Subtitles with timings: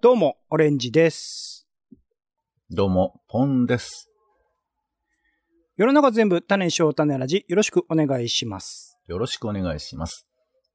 [0.00, 1.66] どうも、オレンジです。
[2.70, 4.08] どうも、ポンです。
[5.76, 8.96] 世の中全部種にしよう種ラジ、よろしくお願いします。
[9.08, 10.28] よろしくお願いします。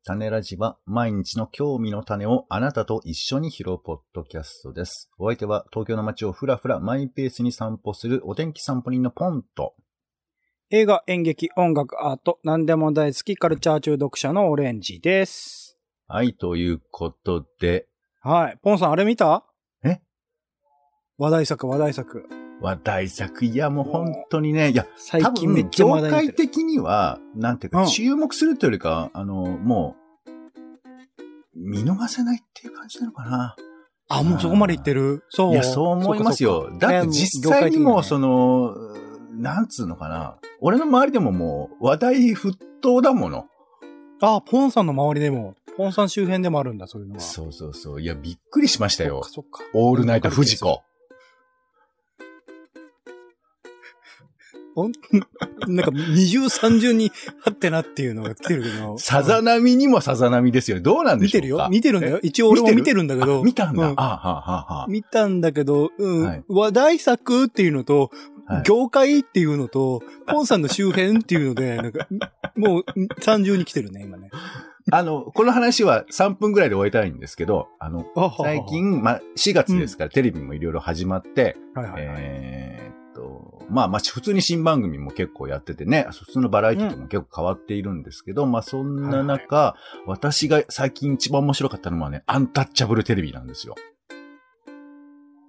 [0.03, 5.09] 種ラジは毎日の興味の種をあなたと一緒に拾うポッドキャストです。
[5.17, 9.73] お相手は東京の街をふらふらマイペースに散歩するお天気散歩人のポンと、
[10.69, 15.77] 映画、演劇、音楽、アート、何でも大好きカルチャー中読者のオレンジです。
[16.09, 17.87] はい、ということで、
[18.25, 18.57] はい。
[18.63, 19.43] ポンさん、あれ見た？
[19.83, 19.99] え？
[21.17, 22.25] 話題作、話題作。
[22.61, 26.33] 話題作、いやもう本当にね、いや、最近めっちゃ業話題になってる。
[26.37, 30.29] 界的には、なんていうか、うん注目するというよりか、あの、もう、
[31.53, 33.57] 見逃せないっていう感じなのかな。
[34.07, 35.25] あ、もうそこまで言ってる？
[35.27, 35.51] そう。
[35.51, 36.71] いや、そう思いますよ。
[36.79, 38.75] だって実際にもう、その、の、
[39.33, 40.37] なんつうのかな。
[40.61, 43.47] 俺の周りでももう、話題沸騰だもの。
[44.25, 47.19] あ、ポンさんの周りでも、ポンさん周辺でもあるんだ、そういうのが。
[47.19, 48.01] そうそうそう。
[48.01, 49.41] いや、びっくりしましたよそ。
[49.41, 49.69] っか、そっか。
[49.73, 50.81] オールナイトフジコ。
[54.75, 54.91] ほん
[55.67, 57.11] なんか二重三重に
[57.45, 58.97] あってなっていうのが来てるけど。
[58.97, 60.81] さざ波にもさざ波ですよ。
[60.81, 61.69] どうなんでしょうか？
[61.69, 62.19] 見てるよ見てるんだよ。
[62.23, 63.03] 一応俺も見てる？
[63.03, 63.41] んだけど。
[63.41, 63.89] あ見たんだ。
[63.89, 68.09] うあはあはあは見たんだけど、うん、はい話題作っていうのと、はい
[68.65, 72.07] 業界っていうのと、ポンさんの周辺っていうので、 なんか、
[72.55, 72.83] もう
[73.21, 74.29] 三重に来てるね、今ね。
[74.91, 78.05] あの、この話は3分ぐらいで終えたいんですけど、あの、
[78.37, 82.17] 最、近、まあ、4月ですから、テレビもいろいろ始まって、はいはいはい。
[82.19, 93.75] えーっと、まあまあ、普通に新番組も結構やっててね、普通のバラエティとも結構変わっているんですけど、まあそんな中、私が最近一番面白かったのはね、アンタッチャブルテレビなんですよ。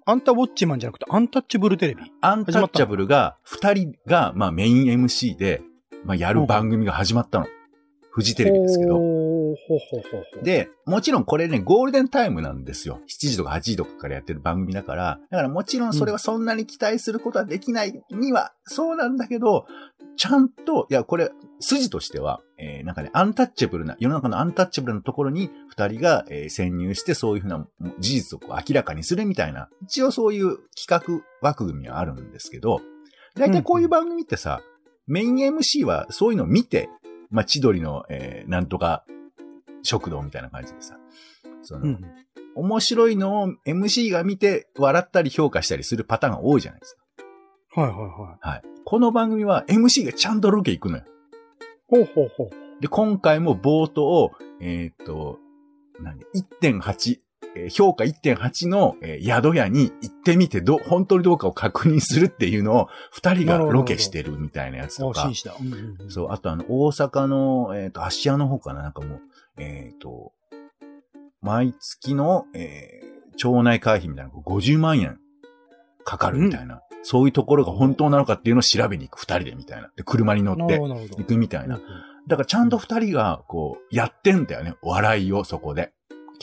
[0.07, 2.03] アンタウォッチマンじゃなくて、アンタッチブルテレビ？
[2.21, 5.63] アンタッチャブルが、二人が、まあメイン MC で、
[6.05, 7.47] まあやる番組が始まったの。
[8.15, 8.97] フジテレビですけど。
[10.45, 13.01] で、もちろんこれね、ゴールデンタイムなんですよ。
[13.09, 19.67] 7時とか8時とかからやってる番組だから、だからもちろんそれはそんなに期待することはできないには、そうなんだけど、
[20.17, 27.67] ちゃんと、いや、これ、筋としては、えーなんかね、アンタッチャブルな、世の中のアンタッチャブルなところに二人が、えー潜入してそういうふうな
[27.99, 32.81] 事実を明らかにするみたいな、一応そういう企画枠組みはあるんですけど、
[33.35, 34.61] だいたいこういう番組ってさ、
[35.07, 36.89] メイン MC はそういうのを見て、
[37.35, 39.05] まあ、千鳥の、えーなんとか
[39.83, 40.97] 食堂みたいな感じでさ、
[41.63, 42.01] その、うん。
[42.55, 46.97] 面白いのを MC が見て笑ったり評価したりするパターンが多いじゃないです
[47.75, 48.41] はいはいはい。
[48.41, 48.49] か。
[48.51, 48.63] はい。
[48.85, 51.05] この番組は MC がちゃんとロケ行くのよ。
[51.89, 52.51] ほうほうほう。
[52.81, 54.31] で、今回も冒頭、
[54.61, 55.39] えーっと、
[56.01, 56.21] 何
[56.63, 57.19] ?1.8、
[57.57, 65.31] えー評価1.8の、えー宿屋に行ってみてど、本当にどうかを確認するっていうのを二人がロケしてるみたいなやつとあ、か
[66.09, 69.21] そう、あとあの、大阪の、えっ、と、芦屋の方かななんかもう、
[69.59, 70.33] えっ、と、
[71.41, 75.19] 毎月の、えー町内会費みたいなのが50万円
[76.05, 79.91] かかるみたいな、そういうところが本当なのかっていうのを調べに行く二人でみたいな。
[79.97, 81.25] で、車に乗って行ど。
[81.25, 81.81] くみたいな。
[82.27, 84.75] だからちゃんと二人が、こう、やってんだよね。
[84.83, 85.93] 笑いをそこで。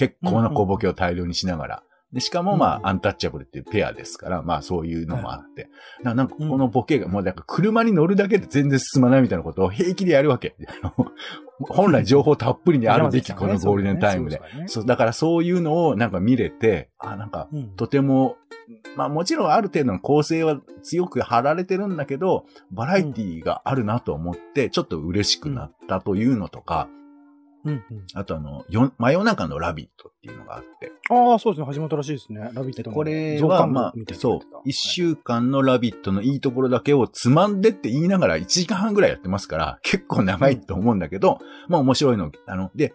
[0.02, 1.84] 結構な小ボケを大量にしながら。
[2.12, 5.70] で、しかもまうんあ、アンタッチャブルっていうペアですから、まあそういうのもあって。
[6.02, 10.56] なんかこのボケが、もうなんか車に乗るだけで全然進まないみたいなことを平気でやるわけ。
[11.70, 14.42] 本来情報たっぷりにあるべきこのゴールデンタイムで。
[14.66, 18.38] そうだからそういうのをなんか見れて、あ、なんか、うんとても、
[18.98, 27.01] まあもちろんある程度の構成は強く張られてるんだけど、バラエティがあるなと思って、ちょっと嬉しくなったというのとか、うん
[27.66, 27.84] うん
[28.14, 31.66] あとあの、よ真夜中のラビットっていうのがあって、ああ、そうですね。
[31.66, 32.50] 始まったらしいですね。
[32.54, 42.94] ラビットのこれはまあそう、一週間のラビットのいいところだけをつまんでって言いながら1時間半ぐらいやってますから、結構長いと思うんだけど、まあ面白いの、あの、で、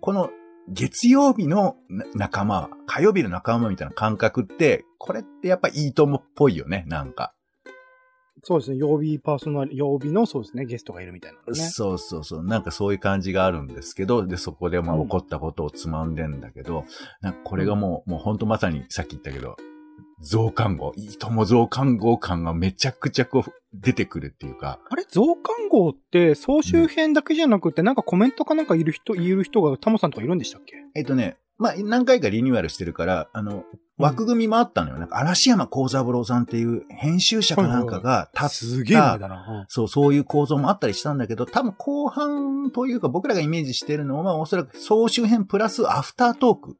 [0.00, 0.30] この
[0.68, 7.34] 月曜日のな仲間、火曜日の仲間みたいな感覚って、これってやっぱいいともっぽいよね、なんか。
[8.44, 8.76] そうですね。
[8.76, 11.60] 曜日パーソナリ、曜日のそうですね、ゲストがいるみたいなのね。
[11.60, 12.44] そうそうそう。
[12.44, 15.02] なんかそういう感じがあるんですけど、で、そこでまあうん。
[15.04, 16.84] 起こったことをつまんでんだけど、
[17.20, 19.56] なんかこれがもう、もう本当まさにさっき言ったけど、
[20.20, 25.04] 増刊号、いいとも増刊号感がめちゃくちゃこう出てくるっていうか、あれ？
[25.08, 30.74] 増刊号って、総集編だけじゃなくて、なんかコメントかなんかいる人、言える人がタモさんとかいるんでしたっけ？
[30.94, 33.64] えっとね、まあ何回かリニューアルしてるから、あの、
[33.98, 34.98] 枠組みもあったのよ。
[34.98, 39.66] なんか嵐山幸三郎さんっていう編集者かなんかが立った、すげえ前だな。
[39.68, 46.76] そう、そういう構造もあったりしたんだけど、多分後半というか僕らがイメージしてるのは、おそらく総集編プラスアフタートーク。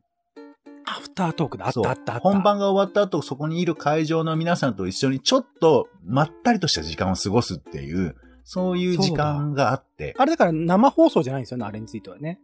[0.85, 1.67] アフタートークだ。
[1.67, 2.21] あったあったあった。
[2.21, 10.15] 本番が終わった後、そこにいる会場の皆さんと一緒にちょっとまったりとした時間を過ごすっていう、そういう時間があって。
[10.19, 12.41] あれだから生放送じゃないんですよね、あれについてはね。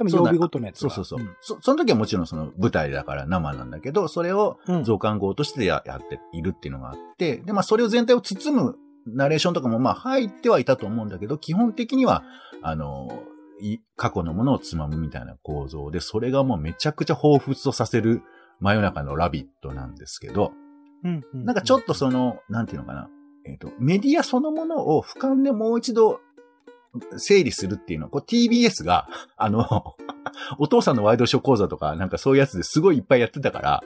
[0.00, 0.90] 多分曜日ごとのやつが。
[0.90, 1.36] そうそうそう。
[1.40, 4.84] そその時はもちろんその舞台だから生なんだけど、それをうん。
[4.84, 8.76] 増刊号としてややっているっていうのがあって、で、まあそれを全体を包む
[9.06, 12.24] ナレーションとかもまあ入ってはいたと思うんだけど、基本的には、
[12.62, 13.08] あの、
[13.60, 18.22] い過去のものをつまむみたいな構造で、それがもうめちゃくちゃ彷彿とさせる
[18.60, 20.52] 真夜中のラビットなんですけど、
[21.04, 23.08] うんうんなんかちょっとその、なんていうのかな。
[23.46, 26.20] えっ、と、メディアそのものを俯瞰でもう一度
[27.16, 28.06] 整理するっていうの。
[28.06, 29.94] は、こう TBS が、あの、
[30.58, 33.82] お父さんのワイドショー講座とか、なんかそういうやつですごいいっぱいやってたから、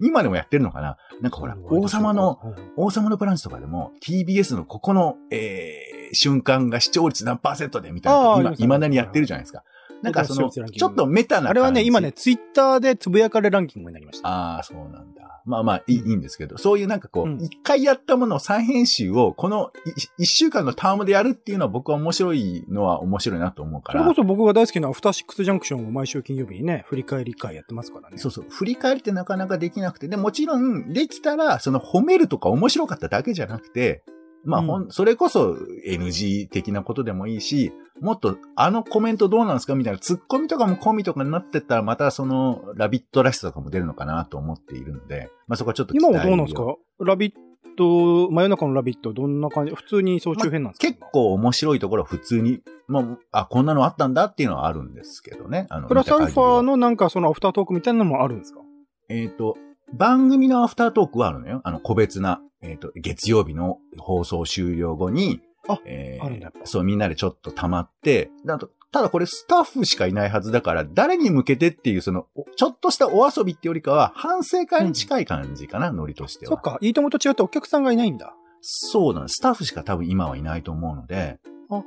[0.00, 0.96] 今でもやってるのかな。
[1.20, 2.38] なんかほら、王様の、、
[2.76, 9.62] 王様のブランチとかでも TBS のここの、えー、瞬間が視聴率何パーセントでみたいなの今、未だにやってるじゃないですか。
[10.04, 11.50] なんかその、ちょっとメタな感じ。
[11.50, 14.28] あれはね、今ね、ツイッターでつぶやかれランキングになりました。
[14.28, 15.40] ああ、そうなんだ。
[15.46, 24.00] まあまあいい、いいんですけど、そういうなんかこうんう、一、回やったものを再編集を、このい一週間のタームでやるっていうのは僕は面白いのは面白いなと思うから。
[24.00, 28.18] それこそ僕が大好きなアフターシックスジャンクションを毎週金曜日にね、振り返り会やってますからね。
[28.18, 28.46] そうそう。
[28.48, 34.02] 振り返りってなかなかできなくて、で、もちろん、できたら、その褒めるとか面白かっただけじゃなくて、
[34.44, 35.56] まあ、ほん、それこそ
[35.86, 46.62] NG 的なことでもいいし、もっと、あのコメントどうなんですかみたいな、ツッコミとかも込みとかになってったら、またその、ラビットらしさとかも出るのかなと思っているので、まあそこはちょっと期今はどうなんですか？
[47.00, 47.32] ラビッ
[47.76, 49.72] ト、真夜中のラビット、どんな感じ？
[49.74, 53.00] 普通に総中編なんですか、結構面白いところは普通に、ま
[53.32, 55.66] あ、あ、こんなのあったんだっていうのはあるんですけどね。
[55.70, 56.60] あのプラスアルファ。
[56.60, 58.60] のなんかそのアフタートークみたいなのもあるんですか？
[59.08, 59.56] えっ、と、
[59.92, 61.60] 番組のアフタートークはあるのよ。
[61.64, 76.50] あの、個別な、えっ、と、月曜日の放送終了後に、あえーあるんだそう、みんなでちょっと溜まって、なんとただこれスタッフしかいないはずだから、誰に向けてっていう、その、おちょっとしたお遊びってよりかは、反省会に近い感じかな、ノリとしては。
[76.50, 78.36] そっか、いいともと違ってお客さんがいないんだ。
[78.60, 79.38] そうなんです。
[79.38, 81.40] スタッフしか多分今はいないと思うので、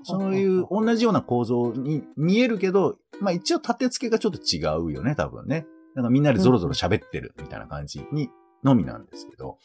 [0.04, 5.66] そういうあ同じような構造に見えるけど、まあ一応立て付けがちょっと違うよね、多分ね。
[5.96, 8.30] なんかみんなでゾロゾロ喋ってるみたいな感じに、
[8.68, 9.58] のみなんですけど。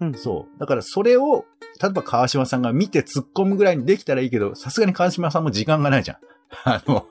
[0.00, 0.58] うんそう。
[0.58, 1.44] だからそれを、
[1.80, 6.18] 例えば川島さんが見て突っ込むぐらいにできたらいいけど、さすがに川島さんも時間がないじゃん。
[6.64, 7.06] あの、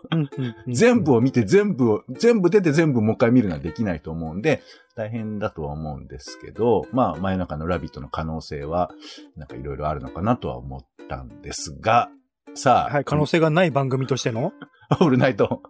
[0.67, 4.63] 全部を見て全部を、全部出て全部もう一回見るのはできないと思うんで、
[4.95, 8.91] 大変だとは思うんですけど、まあ、真夜中のラビットの可能性は、
[9.35, 12.09] なんかいろいろあるのかなとは思ったんですが、
[12.55, 14.53] さあ、はい、可能性がない番組としての？
[14.89, 15.61] オールナイト、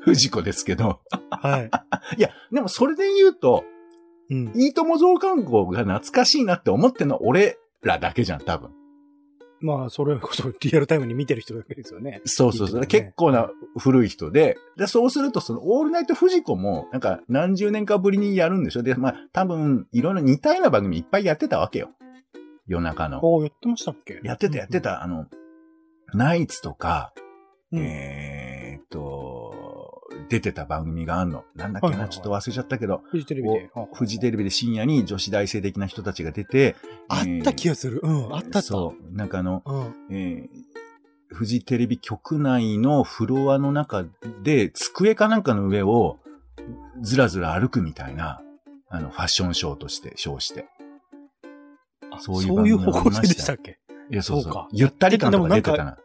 [0.00, 1.00] 藤子ですけど、
[1.30, 1.70] はい。
[2.16, 3.64] いや、でもそれで言うと、
[4.32, 4.52] うん。
[4.60, 8.70] いいとも増刊号が懐かしいなって思ってんのは俺らだけじゃん、多分。
[9.60, 12.20] まあ、それこそリアルタイムに見てる人だけですよね。
[12.24, 12.80] そうそうそう。
[12.80, 13.48] ね結構な
[13.78, 18.82] 古い人で、で、そうすると、その、オールナイト藤子も、なんか、何十年かぶりにやるんでしょ？
[18.82, 21.90] で、まあ、多分、いろいろ似たような番組いっぱいやってたわけよ。
[22.66, 23.18] 夜中の。
[23.18, 24.20] ああ、やってましたっけ？
[24.24, 24.80] やってた、やって。
[24.80, 25.04] た。
[25.04, 25.26] あの、
[26.12, 27.12] ナイツとか、
[27.70, 29.41] うんうんえーっと、
[30.28, 31.44] 出てた番組があんの。
[31.54, 33.70] なんだっけな、はいはいはいちょっと忘れちゃったけど、フジテレビで。
[33.74, 36.76] あフジテレビで深夜に女子大生的な人たちが出て、
[37.08, 38.00] あった気ががする。
[38.02, 38.62] うん、あったあった。
[38.62, 39.16] そう。
[39.16, 40.16] なんかあの、うん。
[40.16, 40.72] えー
[41.34, 44.04] フジテレビ局内のフロアの中
[44.42, 46.20] で、机かなんかの上を
[47.00, 48.42] ずらずら歩くみたいな、
[48.88, 50.66] あの、ファッションショーとして、ショーして。
[52.10, 53.78] あそういう方向性でしたっけ？
[54.10, 54.52] いや、そうそう。
[54.52, 55.96] かゆったり感とか出てたでな。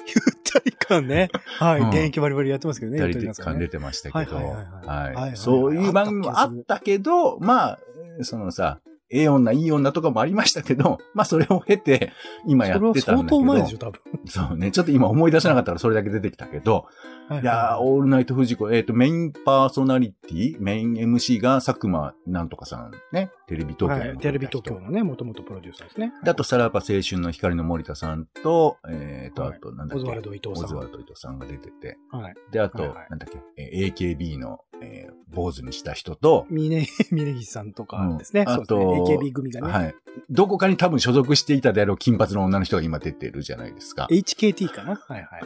[0.00, 1.28] ゆっ たり感ね。
[1.58, 1.80] はい。
[1.80, 2.98] うん現役バリバリやってますけどね。
[2.98, 5.36] ゆったりやってますからね感出てましたけど、はいはいはいはいはいはいはいはい。
[5.36, 7.78] そういう番組もあったけど、まあ、
[8.22, 8.80] そのさ、
[9.12, 12.12] ええ女、いい女とかもありましたけど、 まあそれを経て、
[12.46, 13.06] 今やってたんだけど。
[13.18, 14.00] 相当前でしょ、多分。
[14.24, 14.70] そうね。
[14.70, 16.86] ちょっと今思い出せなかったからそれだけ出てきたけど、
[17.30, 23.30] いやー、オールナイトフジコ、えっ、と、メインパーソナリティ、メイン MC が佐久間なんとかさんね。
[23.46, 24.18] テレビ東京の、はい。
[24.18, 26.12] テレビ東京のね、もともとプロデューサーですね。
[26.24, 30.02] であと、さらば青春の光の森田さんと、えっ、と、はいあと、なんだっけ。
[30.02, 31.98] オズワルド伊藤さんオズワルド伊藤さんが出てて。
[32.10, 32.34] はい。
[32.50, 38.44] で、あと、はいはいなんだっけ、えー AKB の、えー坊主にした人と、ミネ、ミネギさんとかですね。
[38.46, 39.72] うんそうですねあと AKB 組がね。
[39.72, 39.94] はい。
[40.30, 44.06] どこかに多分所属していたであろう金髪の女の人が今出てるじゃないですか。
[44.10, 44.90] HKT かな？
[44.96, 45.44] はいはいはい。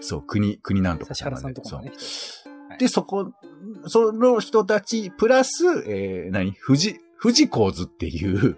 [0.00, 1.88] そう、国、国なんとか指原さんとかもね。
[1.90, 1.98] はい
[2.78, 3.32] で、そこ、
[3.86, 6.54] その人たち、プラス、えー、何？
[6.66, 8.56] 富士、富士構図っていう、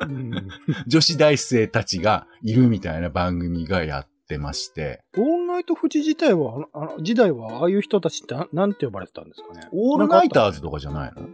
[0.00, 0.48] うん
[0.86, 9.68] 女子大生たちがいるみたいな番組がやってまして、オールナイト富士自体は、あの、あの時代はああいう人たちってななんて呼ばれてたんですかね？
[9.72, 11.28] オールナイターズととかじゃないの？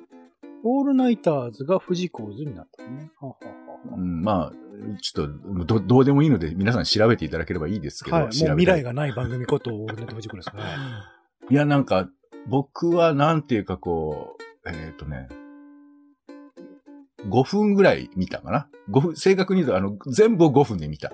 [0.69, 3.13] オールナイターズが富士構図になったのね。
[3.21, 4.53] はははうん、まあ、
[5.01, 8.25] ちょっとど、どうでもいいので皆さん調べていただければいいですけど、はい。
[8.25, 10.71] もう未来がない番組ことオールナイト富士子ですからね。
[11.51, 12.09] いや、なんか、
[12.49, 15.29] 僕はなんていうかこう、えっ、とね、
[17.29, 21.13] 5分ぐらい見たかな ?5 分、正確に言うと、あの、全部を5分で見た。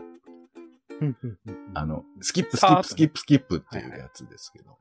[1.02, 4.78] うんうんうんあの、スキップ、スキップ、スキップ、スキップっていうやつですけど。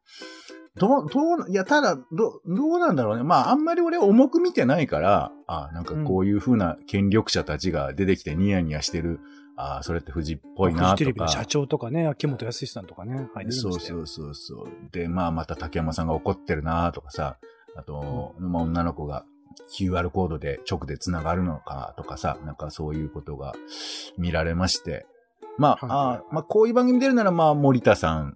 [0.78, 3.24] どう、どう、いや、ただ、ど、どうなんだろうね。
[3.24, 9.20] まあ、あんまり俺重く見てないから、あなんかこういう風な権力者たちが出てきてニヤニヤしてる、
[9.58, 11.32] あそれって富士っぽいなとフジテレビのか。
[11.32, 13.30] 社長とかね、秋元康さんとかね。
[13.34, 14.68] はい、そうそうそうそう。
[14.92, 17.38] で、まあ、また竹山さんが怒ってるなとかさ、
[17.76, 19.26] あと、まあ、女の子が
[19.78, 23.54] QR コードで直で繋がるのかとかさ、なんかそういうことが
[24.18, 25.06] 見られまして。
[25.58, 28.34] まあ、はいあーまあ、こういう番組出るなら、まあ、森田さん、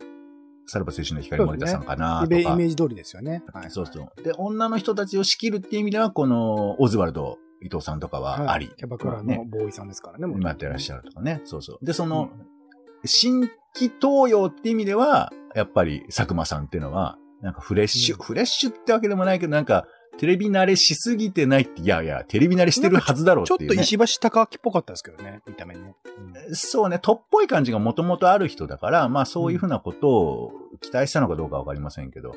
[0.68, 2.56] さらば青春の光森田さんかなとか。
[2.56, 3.44] メージ通りですよね。
[3.54, 3.70] はい。
[3.70, 4.24] そうそう。
[4.24, 8.72] で、女の人たちを仕切るっていう意味では、この、オズワルド伊藤さんとかはあり。
[8.76, 10.26] キャバクラのボーイさんですからね。
[10.26, 11.42] もう今やってらっしゃるとかね。
[11.46, 11.86] そうそう。
[11.86, 12.56] で、その、うん
[13.08, 13.42] 新
[13.76, 19.86] 規登用って意味では、やっぱり佐久間さんっていうのは、なんかフレッシュ、うんフレッシュってわけでもないけど、なんか、
[20.18, 23.68] テレビ慣れしすぎてないって、いやいや、テレビ慣れしてるはずだろうっていう、ね。
[23.68, 25.96] ちょっと石橋貴明っぽかったですけどね、見た目ね。
[26.54, 32.36] そうね、トっぽい感じがもともとある人だから、まあそういうふうなことを期待したのかどうかわかりませんけど。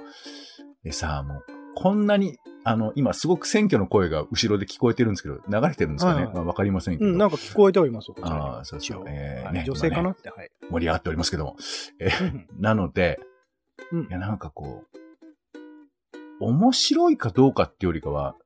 [0.83, 1.45] でさ、もう、
[1.75, 7.11] こんなに、あの、今すごく選挙の声が後ろで聞こえてるんですけど、流れてるんですかね、はいはいまあわかりませんけど。
[7.11, 10.51] うん、なんか聞こえてはいますよ、こちらにあーそうそうえーねはい女性かなって、はい。
[10.71, 11.57] 盛り上がっておりますけども。
[12.01, 13.21] うんなので、
[13.93, 14.98] うんいや、なんかこう、
[16.41, 18.37] 面白いかどうかっていうよりかは、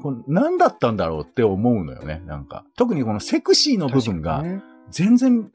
[0.00, 2.64] この何だったんだろうって思うのよね、なんか。
[2.76, 4.44] 特にこのセクシーの部分が
[4.90, 5.50] 全然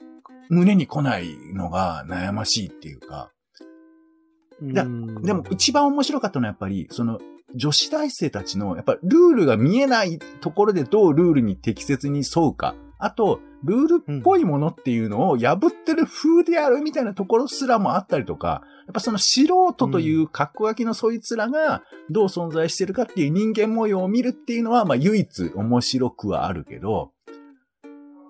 [0.49, 3.31] 胸に来ないのが悩ましいっていうか。
[4.61, 7.19] やうんでも一番面白かったのはやっぱり、その
[7.55, 12.75] 女子大生たちの、やっぱルールが見えないところでどうルールに適切に沿うか。
[12.99, 27.11] あと、ルールっぽいものっていうのを破ってる風であるみたいなところすらもあったりとか、やっぱその素人という格好書きのそいつらがどう存在してるかっていう人間模様を見るっていうのは、まあ唯一面白くはあるけど、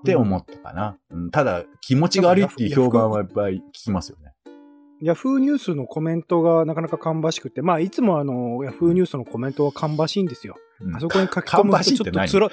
[0.01, 0.97] って思ったかな。
[1.11, 4.33] うんただ、気持ちが悪いっていう評判はいっぱい聞きますよね。
[5.01, 10.55] ヤフーニュースのコメントがなかなか芳しくて、まあ、いつもあの、ヤフーニュースのコメントは芳しいんですよ。
[10.79, 10.95] うん。
[10.95, 12.49] あそこに書き込むとちょってと面、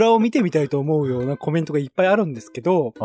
[0.00, 3.04] 面を見てみたいと思うようなコメントがいっぱいあるんですけど、う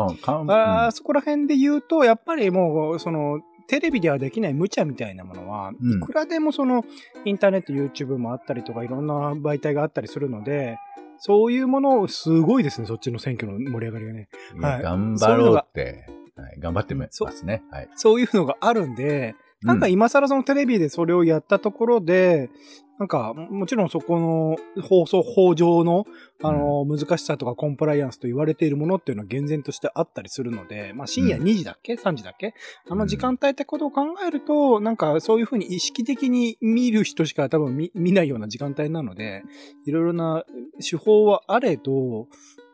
[0.50, 5.98] あーそこら辺で言うと、やっぱりもう、その、テレビではできない無茶みたいなものは、うん。
[5.98, 6.84] いくらでもその、
[7.24, 10.78] インターネット、YouTube もあったりとか、いろんな媒体があったりするので、
[11.18, 14.28] そういうものを、すごいですね、そっちの選挙の盛り上がりがね。
[14.60, 14.82] はい。
[14.82, 16.06] 頑張ろうって、
[16.42, 17.62] はい、頑張ってますね。
[17.70, 17.88] はい。
[17.96, 22.50] そういうのがあるんで、なんか今更そのテレビでそれをやったところで、
[22.98, 26.04] なんか、ももちろんそこの放送法上の、
[26.42, 32.54] あの、難しさとかコンプライアンスと言われているものっていうのは厳然としてあったりするので、まあ深夜うん2時だっけ ?3 時だっけ？
[32.88, 39.42] あの時間帯ってことを考えると、なんかそういうふうに意識的に見る人しか多分見見ないような時間帯なので、
[39.86, 40.44] いろいろな
[40.78, 42.28] 手法はあれど、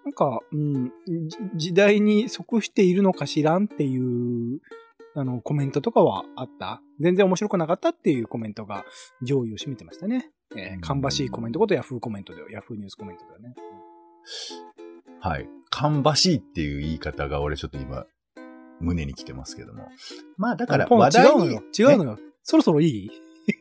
[0.09, 4.61] なんか、うん、じ時代に即しているのかしらんっていう、
[5.15, 6.81] あの、コメントとかはあった。
[6.99, 8.87] 全然面白くなかったっていうコメントが
[9.21, 10.31] 上位を占めてましたね。
[10.57, 13.55] えー、芳しいコメントことヤフーコメントでは、ヤフーニュースコメントではね。
[15.21, 15.47] はい。
[15.69, 18.07] 芳しいっていう言い方が俺ちょっと今、
[18.81, 19.89] 胸に来てますけども。
[20.39, 21.63] まあだから話題に違うのよ。
[21.79, 22.19] 違うのよ。
[22.43, 23.11] そろそろいい？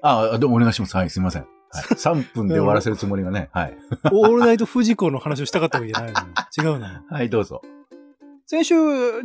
[0.01, 0.95] ああ、どうもお願いします。
[0.95, 1.56] はい、すいません。
[1.71, 3.49] はい、3分で終わらせるつもりがね。
[3.51, 3.77] はい。
[4.11, 6.25] オールナイトフジコの話をしたかったわけじゃないのよ。
[6.57, 7.01] 違うのよ。
[7.09, 7.61] はい、どうぞ。
[8.45, 8.75] 先週、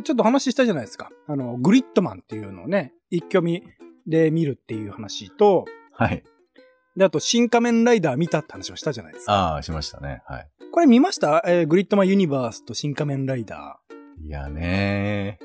[0.01, 1.09] ちょっと話したじゃないですか。
[1.27, 3.63] あの、グリッドマンっていうのをね、一挙見
[4.05, 6.23] で見るっていう話と、はい。
[6.97, 9.33] で、あと、新仮面ライダー見たって話をしたじゃないですか。
[9.33, 10.21] ああ、しましたね。
[10.25, 10.49] はい。
[10.71, 11.41] これ見ました？
[11.45, 13.77] えーグリッドマンユニバースと新仮面ライダ
[14.21, 15.39] いやね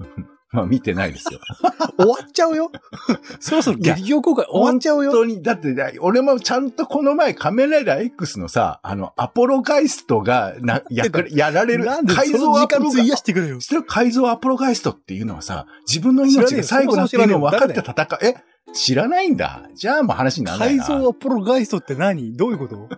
[0.00, 0.04] ー。
[0.52, 1.40] まあ見てないですよ。
[1.40, 1.92] ー。
[1.96, 2.70] 終わっちゃうよ
[3.40, 11.84] そろそろ劇場公開終わっちゃうよ本当に、だって、俺もちゃんとこの前仮面ライダー X のさ、あの、アポロガイストが、な、 やく、やられる。
[11.86, 13.60] なんで改造アポロガ時間費やしてくれよ。
[13.60, 18.18] それ改造アポロガイストっていうのはさ、自分の命が最後だっていうのを分かって戦う。
[18.22, 18.34] え
[18.74, 19.68] 知らないんだ。
[19.74, 20.84] じゃあもう話にならない改な。
[21.02, 22.36] 造アポロガイストって何？
[22.36, 22.88] どういうこと？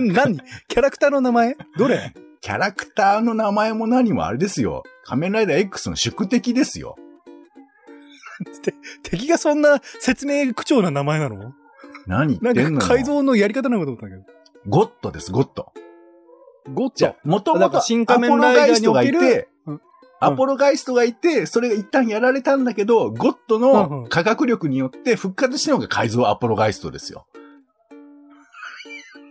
[0.00, 0.40] な、何？
[0.68, 1.56] キャラクターの名前？
[1.76, 2.12] どれ？
[2.44, 4.82] キャラクターの名前も何もあれですよ。
[5.06, 6.96] 仮面ライダー X の宿敵ですよ。
[8.62, 11.54] て 敵がそんな説明口調な名前なの？
[12.06, 14.22] 何な言ってんの改造のやり方なのかと思ったけど。
[14.68, 15.72] ゴッドです、ゴッド。
[16.70, 19.48] ゴッじゃあ、もともとアポロ新仮面ライダガイストがいーにおける
[20.20, 27.26] アポロガイストがいて、それが一旦やられたんだけど、ゴッドうんうんの科学力によって復活したのが改造アポロガイストですよ。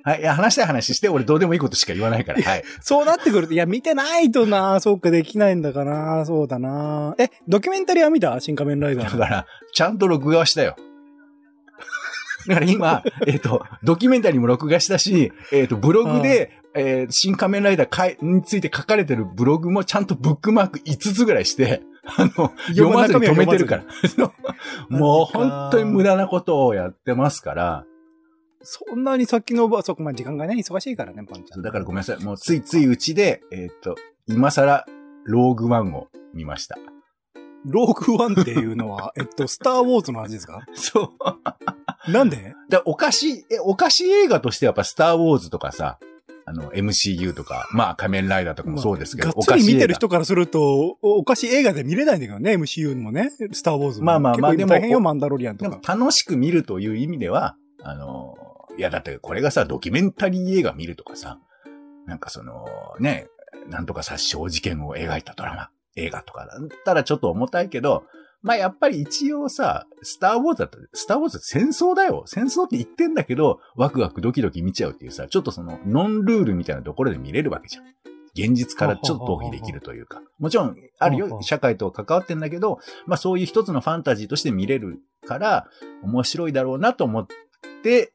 [0.03, 0.19] はい。
[0.19, 2.41] いや、話したい話して、俺どうでもいいことしか言わないから。
[2.41, 2.63] はい。
[2.81, 7.15] そうなってくると、いや、見てないとな、そうか、できないんだかな、そうだな。
[7.17, 8.37] え、ドキュメンタリーは見た？
[8.39, 9.17] 新仮面ライダーの。
[9.17, 10.75] だから、ちゃんと録画はしたよ。
[12.47, 21.83] だから今、 えっ、と、ドキュメンタリーも録画したし、えっ、と、ブログで、えー新仮面ライダーかいについて書かれてるブログもちゃんとブックマーク5つぐらいして、
[22.17, 23.83] あの、読まずに止めてるから。
[24.89, 27.85] もう本当に無駄なことをやってますから、
[28.63, 31.61] そんなに先のば、そこまで時間がね、忙しいからね、パンちゃん。
[31.61, 32.23] だからごめんなさい。
[32.23, 33.95] もうついついうちで、えーっと、
[34.27, 34.85] 今更、
[35.25, 36.77] ローグワンを見ました。
[37.65, 40.65] ローグワンっていうのは、 えっと、スターウォーズの話ですか？
[40.73, 41.13] そ
[42.07, 42.11] う。
[42.11, 42.55] なんで？
[42.69, 45.97] だお菓子、え、お菓子映画としてはやっぱスターウォーズとかさ、
[46.45, 54.05] あの、MCU とか、まあ仮面ライダーとかもそうですけど、がっお菓子見てる人からすると、おお菓子映画で見れないんだけどね、MCU もね、スターウォーズも。
[54.07, 55.79] まあまあまあでも大変よ、マンダロリアンとか。
[55.95, 58.35] 楽しく見るという意味では、あの、
[58.77, 61.39] いやだってこれがさ、ドキュメンタリー映画見るとかさ、
[62.05, 62.65] なんかその、
[62.99, 63.27] ね、
[63.67, 68.03] なんとか殺傷事件を描いたドラマ、映画とかだったらちょっと重たいけど、
[68.41, 72.23] まあやっぱり一応さ、スターウォーズだったら、スターウォーズ戦争だよ。
[72.25, 77.85] 戦争って言ってんだけど、ワクワクドキドキ見ちゃうっていうさ、ちょっとその、ノンルールみたいなところで見れるわけじゃん。
[78.35, 80.21] 現実からちょっと逃避できるというか。
[80.39, 81.39] もちろん、あるよ。
[81.41, 85.67] 社会と関わってんだけど、まあそういう一つのファンタジーとして見れるから、
[86.01, 87.27] 面白いだろうなと思っ
[87.83, 88.11] て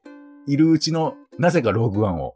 [0.48, 2.34] いるうちの、なぜかローグワンを。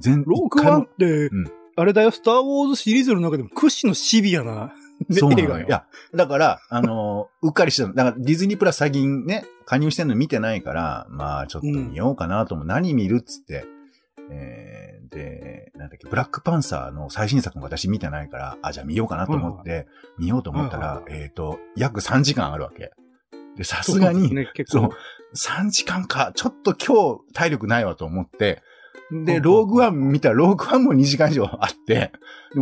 [0.00, 4.72] 全ローグワンって、うんあれだよ、スターウォーズシリーズの中でも屈指のシビアな、
[5.08, 5.36] ねそうな。
[5.36, 7.94] のよいや、だから、あのー うっかりしてたの。
[7.94, 12.66] だからディズニープラス最近ね、加入してんの見てないから、まあちょっと見ようかなと思う。
[12.66, 13.66] 何見るっつって。
[14.30, 19.86] えー、で、なんだっけ、ブラックパンサーの最新作も私見てないから、あ、じゃあ見ようかなと思って、
[20.18, 22.92] 見ようと思ったら、えっ、と、約3時間あるわけ。
[23.56, 24.94] で、さすがに、そうね、結そう構。
[25.34, 28.62] 3時間か、ちょっと今日体力ないわと思って、
[29.10, 32.12] で、ローグワン見たら、ローグワンも2時間以上あって、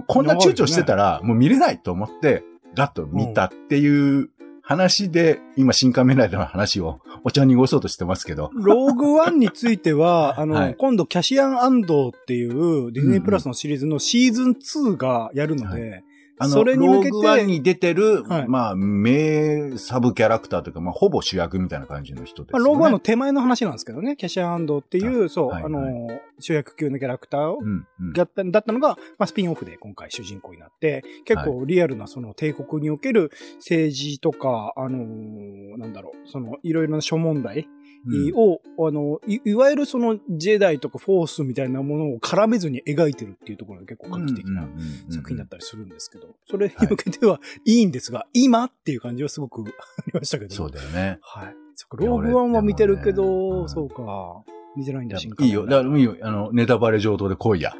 [0.06, 2.42] こんな躊躇してたら、もう見れないと思って、
[2.74, 4.30] ガッと見たっていう
[4.62, 8.50] 話で、今、新仮面ライダーの話をお茶に濁そうとしてますけど。
[8.54, 16.04] ローグワンについては、 あの、はい今度キャシアンアンドっていうディズニープラスのシリーズのシーズン2がやるので、
[16.42, 18.48] あの、それに向けてローグワンに出てる、はい。
[18.48, 22.64] まあ、名サブキャラクターというか、まあ、ほぼ主役みたいな感じの人ですよね。
[22.64, 25.64] まあ、ローグワンの手前の話なんですけどね、キャシアンアンドっていう、そう、はい。
[25.64, 28.12] あの、主役級のキャラクターをうん、うん。
[28.12, 37.68] だっただったのが、まあ、スピンオフで今回主人公になって、結構リアルなその帝国における政治とか、あのーなんだろう、そのいろいろな諸問題
[38.06, 44.68] うんを、あのい、いわゆるそのジェダイとかフォースみたいなものを絡めずに描いてるっていうところが結構画期的な
[45.08, 49.64] 作品だったりするんですけど、それに向けてはいいんですが、今っていう感じはすごくあ
[50.06, 50.54] りましたけど。
[50.54, 51.18] そうだよね。
[51.22, 51.54] はい。
[51.74, 54.42] そっか、ローグワンは見てるけど、ねそうか。
[54.76, 55.66] 見てないんだ、いいよ。
[55.66, 56.16] だからいいよ。
[56.22, 57.74] あの、ネタバレ上等で来いや。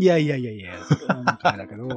[0.00, 0.74] いやいやいやいや、
[1.42, 1.88] だけど。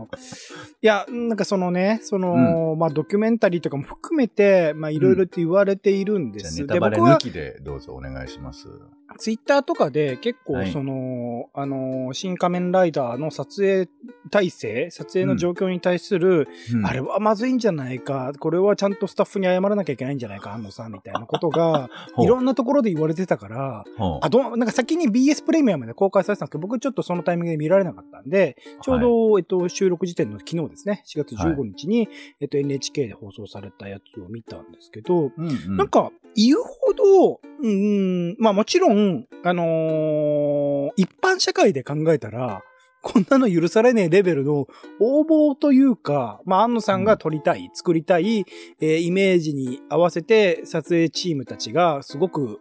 [0.82, 6.56] いや、なんかそのね、その、まあドキュメンタリーとかも含めて、まあいろいろって言われているんです。
[6.56, 8.70] じゃあネタバレ抜きでどうぞお願いします。
[9.18, 10.72] ツイッターとかで結構はい。
[10.72, 13.90] その、あの、新仮面ライダーの撮影
[14.30, 16.86] 体制、撮影の状況に対する、うん。
[16.86, 23.84] あれはまずいんじゃないか、これはちゃんとスタッフに謝らなきゃいけないんじゃないか、安野さんみたいなことが、 いろんなところで言われてたから、
[24.22, 35.78] あ、どう、なんか先に BS プレミアムで公開されてたんですけど、僕ちょっとそのタイミングで見られなかったんで、ちょうど、えっと、収録時点の昨日ですね、4月15日に、えっと、NHK で放送されたやつを見たんですけど、うんうん。
[35.78, 42.62] なんか、言うほど、うん、まあもちろん、あのー一般社会で考えたら、
[43.02, 44.68] こんなの許されねえレベルの
[45.00, 48.46] 応募というか、まあ、安野さんが撮りたい、作りたい、
[48.80, 52.60] えーイメージに合わせて撮影チームたちがすごく、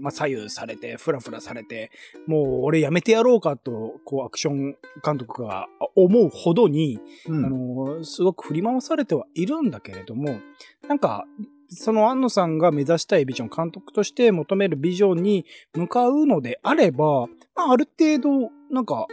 [0.00, 1.92] まあ、左右されて、フラフラされて、
[2.26, 7.46] もう俺やめてやろうかと、こう、アクション監督が思うほどに、うん。
[7.46, 10.40] あの、すごく振り回されてはいるんだけれども、
[10.88, 11.26] なんか、
[11.68, 19.06] その安野さんが目指したいビジョン、監督として求めるビジョンに向かうのであれば、まあ、ある程度、なんか、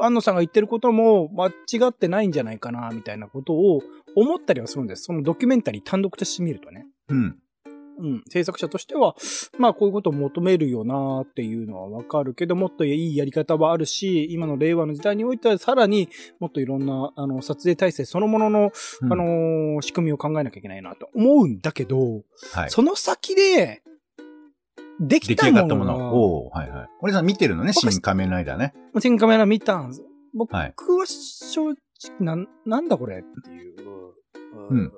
[0.00, 3.82] 安野さんが言ってることも間違ってないんじゃないかな、みたいなことを
[4.16, 5.04] 思ったりはするんです。
[5.04, 6.86] そのドキュメンタリー単独として見るとね。
[7.08, 7.38] うん。
[7.98, 9.14] うん、制作者としては、
[9.58, 16.08] まあこういうことを求めるよなっていうのはわかるけど、もっといいやり方はあるし、今の令和の時代においてはさらに
[16.40, 22.70] もっといろんな、あの、撮影体制そのものの、うんあのー仕組みを考えなきゃいけないなと思うんだけど、はい。
[22.70, 23.82] その先で、
[25.00, 26.14] でき出来た上がったももの。
[26.14, 26.88] おーはいはい。
[27.00, 28.74] 俺さん見てるのね、僕新仮面ライダーね。
[29.00, 29.92] 新カメラ見たん。
[30.34, 30.72] 僕は
[31.06, 31.76] 正直、
[32.20, 33.74] なん、なんだこれっていう。
[34.70, 34.92] うん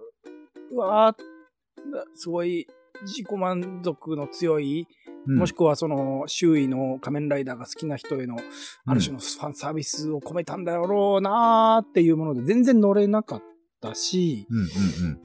[0.73, 1.17] うわー
[2.15, 2.67] すごい
[3.03, 4.87] 自己満足の強い、
[5.27, 5.37] うん。
[5.37, 8.37] もしくはその周囲の仮面ライダーが好きな人への
[8.87, 13.43] ある種のファンサービスを込めたんだろうなーっていうもので全然乗れなかっ
[13.89, 14.47] ったし。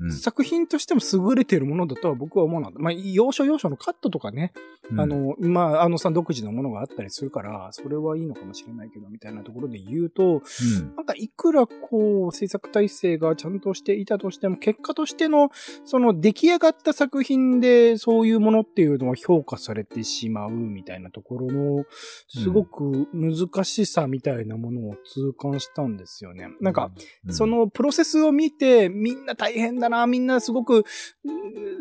[0.10, 2.80] 作品としても優れてるものだとは僕は思わなかった。
[2.80, 4.52] まあ、要所要所のカットとかね、
[4.92, 15.50] うんあ、の、まあ、あのさん独自のものがあったりするから、それはいいのかもしれないけど、みたいなところで言うと、うんなんかいくらこう、制作体制がちゃんとしていたとしても、結果としての、
[15.86, 21.86] その出来上がった作品でそういうものっていうのは評価されてしまうみたいなところの、
[22.28, 26.50] すごく難しさみたいなものを痛感したんですよね。
[26.62, 26.92] なんか、、
[27.26, 30.86] うんそ、のプロセスを見て、みんな大変だな、みんなすごく
[31.26, 31.32] う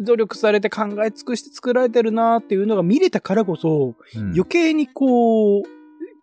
[0.01, 5.63] ん努力されて考え尽くして作られてるなっていうのが見れたからこそ、うん余計にこう、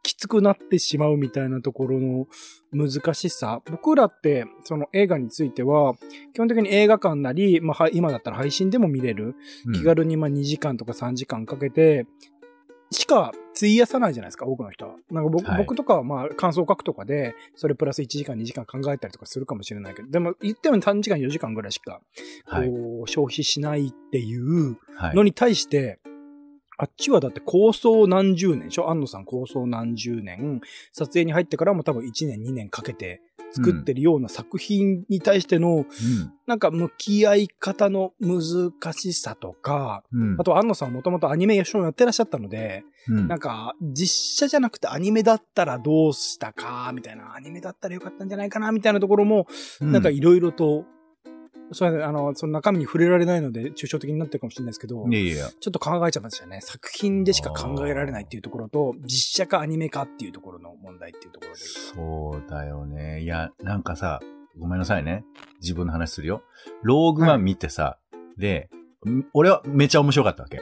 [0.06, 2.28] きつくなってしまうみたいなところの
[2.72, 3.62] 難しさ。
[3.72, 5.96] 僕らって、その映画については、
[6.34, 9.36] 基本的に映画館なり、まあは、今だったら配信でも見れる。
[9.66, 12.06] うん気軽にまあ2時間とか3時間かけて、
[12.96, 14.96] しか費やさないじゃないですか、多くの人は。
[15.12, 22.02] なんか僕,、はい僕とかはまあ感想書くとかで、それプラス1時間2時間考えたりとかするかもしれないけど、でも言っても3時間4時間ぐらいしか、
[22.46, 22.70] はい。
[22.70, 26.00] こう、消費しないっていうはいのに対して、
[26.78, 33.22] あっちはだって構想何十年でしょ安野さん構想何十年、撮影に入ってからも多分1年2年かけて
[33.56, 35.86] 作ってるような作品に対しての、
[36.46, 40.22] なんか向き合い方の難しさとか、うん。
[40.22, 43.28] うんあと安野さんもともとアニメーションやってらっしゃったので、うん。
[43.28, 49.48] なんか実写じゃなくてアニメだったらどうしたか、みたいな、アニメだったらよかったんじゃないかな、みたいなところも、
[49.80, 50.86] なんかいろいろと、
[51.72, 55.50] そうですねあの、その中身に触れられないので、抽象的になってるかもしれないですけど、いやいや。
[55.60, 56.62] ちょっと考えちゃいましたよね。
[56.62, 61.58] 作品でしか考えられないっていうところと、実写かアニメかっていうところの問題っていうところで。
[61.58, 63.22] そうだよね。
[63.22, 64.20] いや、なんかさ、
[64.58, 65.26] ごめんなさいね。
[65.62, 66.44] 自分の話するよ。
[66.84, 67.98] ローグワン見てさ、
[68.38, 68.70] で、
[69.08, 70.62] ん俺はめちゃ面白かったわけ。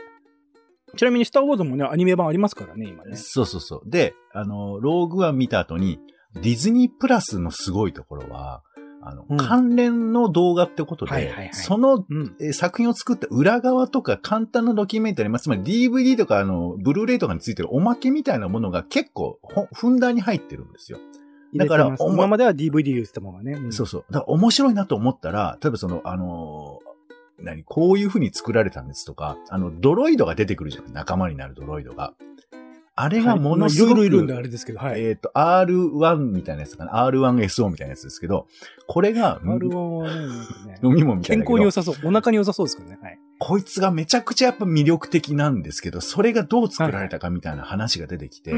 [0.96, 3.16] ちなみにスターウォーズもね、アニメ版ありますからね、今ね。
[3.16, 3.90] そうそうそう。
[3.90, 6.00] で、あの、ローグワン見た後に、
[6.36, 8.64] ディズニープラスのすごいところは、
[9.06, 12.36] あの、うん関連の動画ってことで、はいはいはいそのうん。
[12.40, 21.00] えー作品を作った裏側とか簡単なドキュメンタリー、まあ、つまり DVD とかあの、ブルーレイとかについてるおまけみたいなものが結構ほふんだんに入ってるんですよ。
[21.56, 23.54] だから今までは DVD 言ってたものがね。
[23.54, 24.06] うんそうそう。
[24.10, 26.94] だから面白いなと思ったら、例えばその、あのー
[27.44, 30.94] 何、こういう風に作られたんですとか、あの、ドロイドが出てくるじゃん。
[30.94, 32.14] 仲間になるドロイドが。
[32.96, 35.04] あれがものすごく、はいろいろいるんであれですけど、はい。
[35.04, 37.08] えっ、と、R1 みたいなやつかな。
[37.10, 38.48] R1SO みたいなやつですけど、
[38.88, 40.08] これが、R1 は
[40.68, 41.52] ね、飲み物みたい健なけど。
[41.54, 41.96] 康に良さそう。
[42.04, 43.00] お腹に良さそうですけどね。
[43.02, 43.20] はい。
[43.40, 48.54] こいつがめちゃくちゃやっぱ魅力的なんですけど、それがどう作られたかみたいな話が出てきて。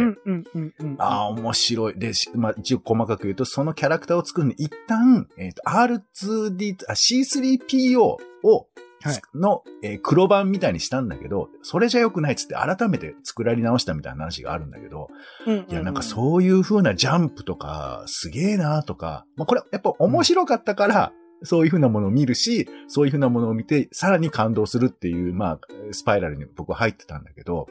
[0.98, 1.94] ああ、面白い。
[1.98, 8.18] で、しまあ、一応細かく言うと、そのキャラクターを作るのに、一旦、えっ、と、R2D、あ、C3PO を、
[8.54, 8.66] はい
[9.34, 15.10] の、えー黒版みたいにしたんだけど、それじゃ良くないっつって改めて作られ直したみたいな話があるんだけど、
[15.70, 21.12] いや、なんかうそういう風なジャンプとか、すげえなとか、まあ、これやっぱ面白かったから、
[21.44, 25.60] そういう風なものを見るし、そういう風なものを見て、さらに感動するっていう、まあ、
[25.92, 27.68] スパイラルに僕は入ってたんだけど、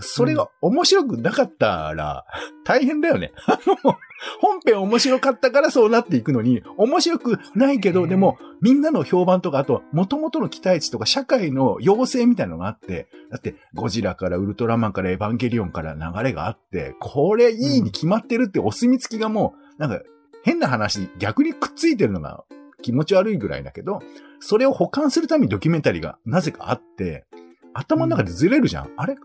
[0.00, 2.26] それが面白くなかったら、
[2.64, 3.32] 大変だよね。
[3.46, 3.96] あの、
[4.40, 20.02] 本編面白かったからそうなっていくのに、面白くないけど、ねでも、みんなの評判とか、あと、元々の期待値とか、社会の要請みたいなのがあって、だって、ゴジラからウルトラマンからエヴァンゲリオンから流れがあって、これいいに決まってるってお墨付きがもう、なんか、
[20.42, 22.44] 変な話、逆にくっついてるのが
[22.82, 24.00] 気持ち悪いぐらいだけど、
[24.40, 27.26] それを保管するためにドキュメンタリーがなぜかあって、
[27.74, 28.90] 頭の中でずれるじゃん。
[28.96, 29.16] あれ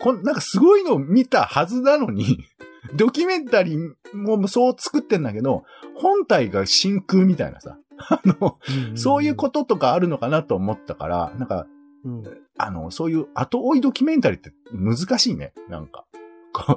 [0.00, 2.44] こんなんかすごいのを見たはずなのに、
[2.96, 8.58] ドキュメンタリーもそう作ってんだけど、本体が真空みたいなさ、 あの、
[8.92, 11.66] んそういうこととかあるのかなと思ったから、なんか、
[12.04, 12.22] うん
[12.56, 16.06] あの、そういう後追いドキュメンタリーって難しいね、なんか。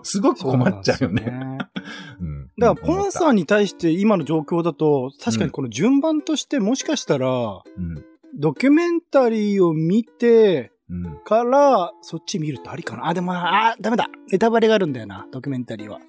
[0.03, 1.23] すごく困っちゃうよね。
[1.25, 1.83] そなんですよ
[2.21, 2.51] うん。
[2.59, 3.11] だから、ポンん。
[3.11, 8.05] さんに対して今の状況だと、確かにこの順番としてもしかしたら、うん。
[8.35, 11.17] ドキュメンタリーを見てうん。
[11.23, 13.07] から、そっち見るとありかな。
[13.07, 14.07] あ、でも、あ、ダメだ。
[14.31, 15.99] ネタバレがあるんだよな、ドキュメンタリーは。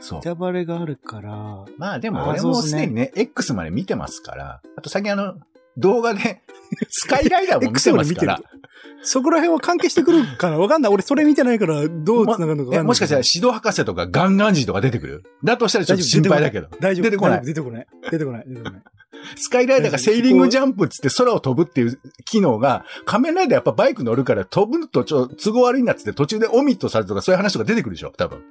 [0.00, 0.24] そうネ。
[0.24, 5.34] タバレがあるから、まあでもあ俺もすでにね、X まで見てますから、あと最近あの、
[5.76, 6.42] 動画で、
[6.88, 8.40] スカイライダーも見てますから。
[9.06, 10.58] そこら辺は関係してくるかな？
[10.58, 10.92] わかんない。
[10.92, 12.74] 俺それ見てないから、どう繋がるのかわかんないけど。
[12.76, 15.24] えもしかしたら指導博士とかガンガンジーとか出てくる？
[15.44, 16.68] だとしたらちょっと心配だけど。
[16.80, 17.04] 大丈夫。
[17.04, 17.86] 出てこない出てこない。
[18.10, 18.44] 出てこない。
[18.48, 18.82] 出てこない。
[19.36, 28.12] スカイライダーがセーリングジャンプっつって空を飛ぶっていう機能が、仮面ライダーやっぱバイク乗るから飛ぶとちょ、都合悪いなっつって途中でオミットされるとかそういう話とか出てくるでしょ？
[28.16, 28.42] 多分。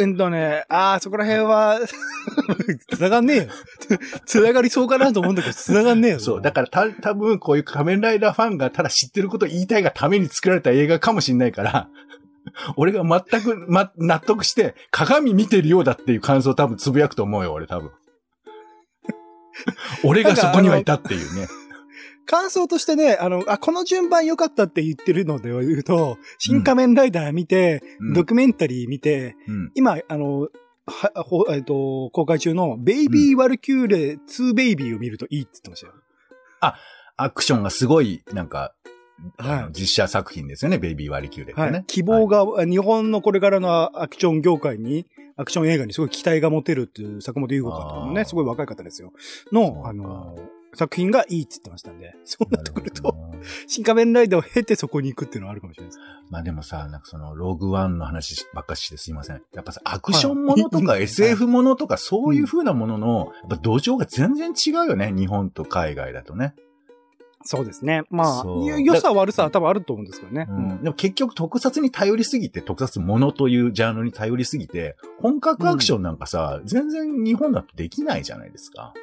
[0.00, 1.78] えっとね、あー、そこら辺は、
[2.96, 3.44] 繋がんねえよ。
[4.24, 6.18] 繋がりそうかなと思うんだけど、繋がんねえよ。
[6.20, 6.40] そう。
[6.42, 11.88] だからた、多分こういう仮面ライダーファンがただ知ってることを言いたいがために作られた映画かもしんないから、
[12.76, 17.90] 俺が全く、ま、納得して、鏡見てるようだっていう感想を多分つぶやくと思うよ、俺多分。
[20.04, 21.48] 俺がそこにはいたっていうね。
[22.24, 29.72] 感想としてね、あの、あ、この順番良かったって言ってるので言うと、新仮面ライダー見て、うんドキュメンタリー見て、うん。
[29.74, 30.48] 今、あの、
[30.86, 35.92] は、ほえっ、と、公開中のベイビー・ワルキューレ2ベイビーを見るといいって言ってましたよ。
[37.16, 38.74] アクションがすごい、なんか、
[39.38, 41.70] はい実写作品ですよね、ベイビーワリキューレってね。
[41.70, 41.84] はい。
[41.86, 45.06] 希望が、日本のこれからのアクション業界に、
[45.36, 49.12] アクション映画にすごい期待が持てるっていう坂本優子監督のね、すごい若い方ですよ。
[49.50, 50.36] の、かあの、
[50.74, 53.14] 作品がいいって言ってましたんで、そうなってくると、
[53.66, 55.98] 新仮面ライダーを経てそこに行くっていうのはあるかもしれないです。
[56.30, 59.42] まあでもさ、なんかその、ローグワンの話ばっかししてすいません。
[59.54, 66.54] やっぱさ、アクションものとか はい SF ものとかそういう風なものの、やっぱ土壌が全然違うよね、日本と海外だとね。
[67.44, 68.02] そうですね。
[68.10, 68.44] まあ
[68.80, 70.46] 良さ悪さは多分あると思うんですけどね。
[70.48, 70.82] うん。
[70.82, 78.94] でも結局特撮に頼りすぎて、特撮ものというジャンルに頼りすぎて、本格アクションなんかさ、全然日本だとできないじゃないですか。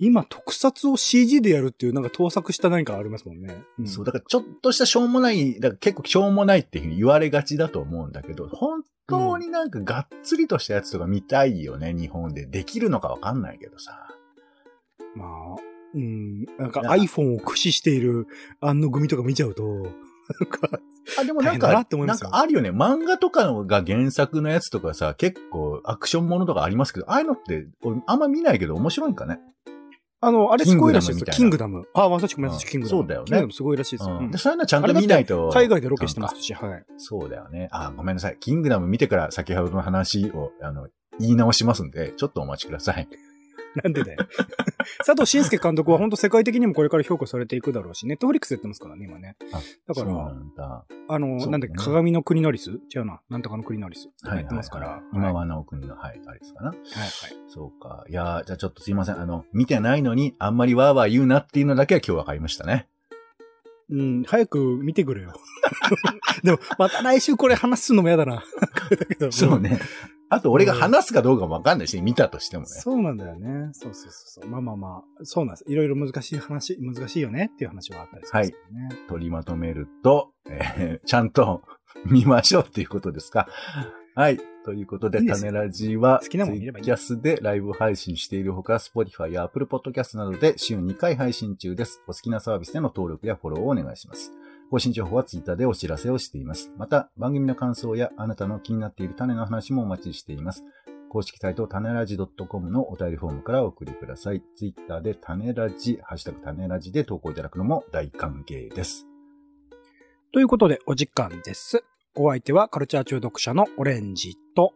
[0.00, 3.62] 今、特撮を CG でやるっていう、なんか盗作した何かありますもんね。
[3.82, 12.46] んそう、だからちょっとしたしょうもない、だから結構しょうもないっていうふうに言われがちだと思うんだけど、本当になんかがっつりとしたやつとか見たいよね、日本で。
[12.46, 14.08] できるのかわかんないけどさ。
[15.14, 15.56] まあ、
[15.94, 18.26] うん、なんか iPhone を駆使している
[18.60, 20.80] 案の組とか見ちゃうと、なんか、
[21.18, 22.70] あ、でもなんか、って思いますよなんかあるよね。
[22.70, 29.40] 漫画とかのが原作のやつとかさ、結構アクションものとかありますけど、ああいうのって、俺あんま見ないけど面白いんかね？
[30.20, 31.26] あの、あれすごいらしいですよ。
[31.26, 31.88] キキングダム。
[31.94, 33.00] あ、まさしくまさしくキングダム。
[33.02, 34.16] そうだよねキングダムすごいらしいですよ。
[34.16, 35.50] うんうんで、そういうのはちゃんと見ないと。
[35.52, 36.84] 海外でロケしてますし、はい。
[36.98, 37.68] そうだよね。
[37.72, 38.36] あ、ごめんなさい。
[38.38, 43.08] キングダム見てから先ほどの話を、あの、言い直しますんで、ちょっとお待ちください。
[43.82, 44.26] なんでだよ。
[45.06, 49.36] 佐藤慎介監督は本当世界的にもこれから評価されていくだろうし、ネットフリックスやってますからね、今ね。
[49.52, 50.84] あだから。
[51.08, 53.20] あの、そうなんだっけ、ね鏡の国のリス違うな。
[53.28, 54.08] なんとかの国のリス。
[54.22, 54.88] はい、やってますから。
[54.88, 56.68] はい今はいはの国の、はい、あれですかな。
[56.70, 56.78] はい。
[57.48, 58.04] そうか。
[58.08, 59.20] いやーじゃあちょっとすいません。
[59.20, 62.88] あの、見てないのに、あんまりわーわー言うなっていうのだけは今日分かりましたね。
[63.90, 65.32] うん、早く見てくれよ。
[66.44, 68.36] でも、また来週これ話すのも嫌だな。
[68.36, 69.60] だけどそう。
[69.60, 69.80] ね。
[70.30, 72.68] あと、俺が話すかどうかも分かんないし、見たとしてもね。
[72.68, 73.70] そうなんだよね。
[73.72, 74.50] そうそうそうそう。
[74.50, 75.64] まあまあまあ、そうなんです。
[75.68, 79.06] いろいろ難しい話、難しいよねっていう話はあったりするんですよね。
[79.08, 81.62] 取りまとめると、えー ちゃんと
[82.06, 83.48] 見ましょうっていうことですか？
[84.14, 84.38] はい。
[84.64, 92.02] ということで、いいですよ種ラジは、好きなもん見ればいいキャスでライブ配信しているほか、Spotify や Apple Podcast などで週2回配信中です。
[92.06, 94.32] お好きなサービスでの登録やフォローをお願いします。
[94.70, 96.72] 更新情報は Twitter でお知らせをしています。
[96.76, 100.64] また、番組の感想やあなたの気になっている種の話もお待ちしています。
[101.08, 104.44] 公式サイト、種ラジ .com のお便りフォームからお送りください。
[104.56, 109.08] Twitter で種ラジ、ハッシュタグ種ラジで投稿いただくのも大歓迎です。
[110.32, 111.82] ということで、お時間です。
[112.14, 114.72] お相手はカルチャー中毒者のオレンジと、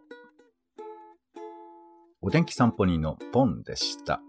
[2.20, 4.20] お天気散歩人のポンでした。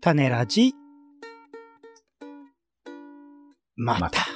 [0.00, 0.74] 種ラジ、
[3.76, 4.00] また。
[4.00, 4.35] また